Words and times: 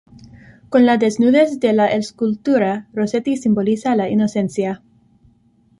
Con 0.69 0.87
la 0.87 0.97
desnudez 0.97 1.59
de 1.59 1.73
la 1.73 1.85
escultura, 1.89 2.87
Rosetti 2.91 3.37
simboliza 3.37 3.95
la 3.95 4.09
inocencia. 4.09 4.81